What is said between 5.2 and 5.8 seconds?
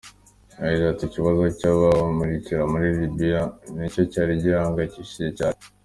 cyane.